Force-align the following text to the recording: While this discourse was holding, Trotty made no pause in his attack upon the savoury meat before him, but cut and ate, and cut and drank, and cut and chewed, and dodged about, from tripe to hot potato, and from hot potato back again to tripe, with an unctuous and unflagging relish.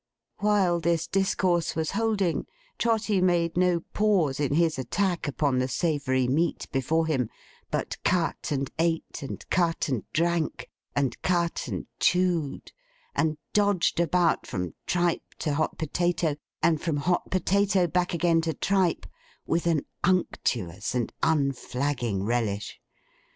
While 0.39 0.79
this 0.79 1.05
discourse 1.05 1.75
was 1.75 1.91
holding, 1.91 2.47
Trotty 2.79 3.21
made 3.21 3.55
no 3.55 3.81
pause 3.93 4.39
in 4.39 4.55
his 4.55 4.79
attack 4.79 5.27
upon 5.27 5.59
the 5.59 5.67
savoury 5.67 6.27
meat 6.27 6.65
before 6.71 7.05
him, 7.05 7.29
but 7.69 8.01
cut 8.03 8.51
and 8.51 8.71
ate, 8.79 9.21
and 9.21 9.47
cut 9.51 9.89
and 9.89 10.03
drank, 10.11 10.71
and 10.95 11.21
cut 11.21 11.67
and 11.67 11.85
chewed, 11.99 12.71
and 13.13 13.37
dodged 13.53 13.99
about, 13.99 14.47
from 14.47 14.73
tripe 14.87 15.35
to 15.37 15.53
hot 15.53 15.77
potato, 15.77 16.35
and 16.63 16.81
from 16.81 16.97
hot 16.97 17.29
potato 17.29 17.85
back 17.85 18.15
again 18.15 18.41
to 18.41 18.55
tripe, 18.55 19.05
with 19.45 19.67
an 19.67 19.85
unctuous 20.03 20.95
and 20.95 21.13
unflagging 21.21 22.23
relish. 22.23 22.81